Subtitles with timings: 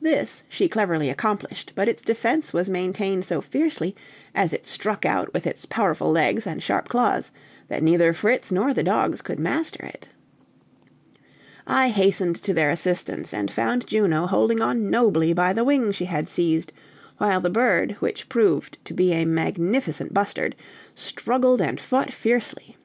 [0.00, 3.96] This she cleverly accomplished, but its defense was maintained so fiercely,
[4.32, 7.32] as it struck out with its powerful legs and sharp claws,
[7.66, 10.08] that neither Fritz nor the dogs could master it.
[11.66, 16.04] I hastened to their assistance, and found Juno holding on nobly by the wing she
[16.04, 16.72] had seized,
[17.18, 20.54] while the bird, which proved to be a magnificent bustard,
[20.94, 22.76] struggled and fought fiercely.